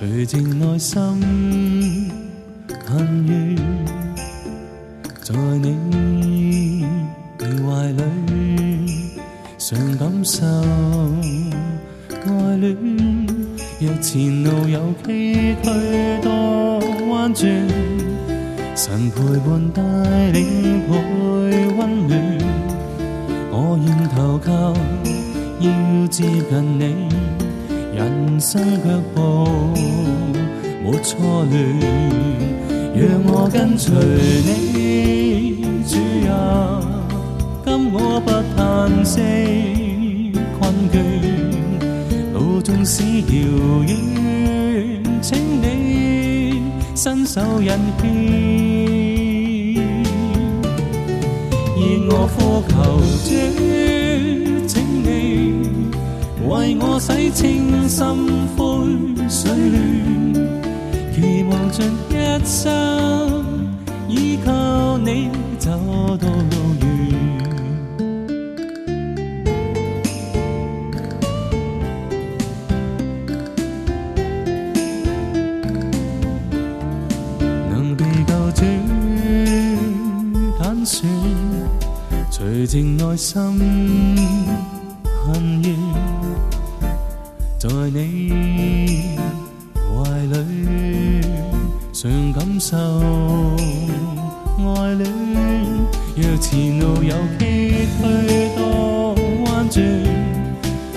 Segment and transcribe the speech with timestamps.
[0.00, 1.00] 内心
[2.86, 3.56] 恨怨，
[5.22, 6.84] 在你
[7.40, 8.02] 怀里
[9.58, 10.44] 常感受
[12.26, 12.76] 爱恋。
[13.78, 17.50] 若前路有崎岖多弯转，
[18.74, 19.82] 神陪伴带
[20.32, 20.92] 领配
[21.76, 22.12] 温暖，
[23.50, 24.74] 我愿投靠，
[25.60, 26.82] 要接近你，
[27.94, 29.20] 人生脚步
[31.02, 31.54] 错乱，
[32.94, 33.94] 让我跟随
[34.44, 35.96] 你，主
[36.30, 36.80] 啊，
[37.64, 39.20] 今我不叹息
[40.58, 40.94] 困倦，
[42.32, 43.90] 路纵使遥远，
[45.22, 46.62] 请你
[46.94, 47.68] 伸手引
[48.00, 48.04] 牵。
[51.78, 51.80] 而
[52.10, 52.74] 我呼求
[53.24, 53.28] 主，
[54.66, 55.06] 请你
[56.48, 58.04] 为我洗清心
[58.56, 58.62] 灰
[59.28, 59.76] 水乱，
[61.70, 63.44] 期望尽一生
[64.08, 65.70] 依靠你走
[66.18, 66.86] 到路远。
[77.70, 78.62] 能被救主
[80.62, 81.08] 拣选，
[82.30, 83.36] 除净内心
[85.02, 85.76] 恨怨，
[87.58, 89.18] 在你
[89.74, 89.84] 怀
[90.26, 90.85] 里
[92.56, 92.74] 感受
[94.56, 95.06] 爱恋。
[96.16, 99.84] 若前路有崎岖多弯转，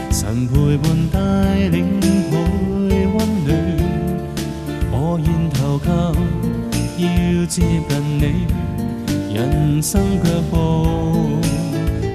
[0.09, 3.49] 神陪伴带领配温暖。
[4.89, 6.13] 我愿投靠，
[6.97, 8.47] 要接近你，
[9.35, 10.55] 人生脚步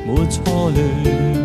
[0.06, 1.43] 没错乱。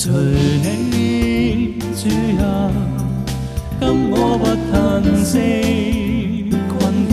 [0.00, 2.08] 随你，主
[2.40, 2.70] 啊，
[3.80, 5.34] 今我不叹息
[6.68, 6.78] 困
[7.10, 7.12] 倦，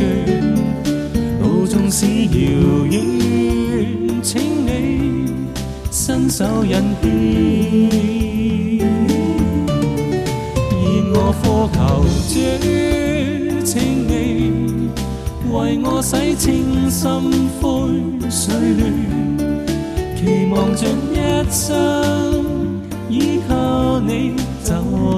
[1.41, 2.31] 路纵使遥
[2.85, 3.01] 远，
[4.21, 4.69] 请你
[5.89, 7.03] 伸手引牵。
[10.69, 10.77] 而
[11.15, 11.79] 我呼求
[12.29, 12.33] 主，
[13.65, 14.13] 请你
[15.51, 17.01] 为我洗清心
[17.59, 17.65] 灰
[18.29, 18.83] 水乱。
[20.15, 20.21] 期
[20.51, 21.15] 望尽一
[21.49, 21.65] 生
[23.09, 24.33] 依靠你
[24.63, 24.73] 走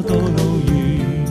[0.08, 1.26] 到路远，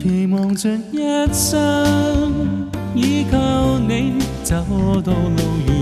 [0.00, 0.98] 期望着一
[1.32, 4.56] 生依靠你走
[5.04, 5.75] 到路远。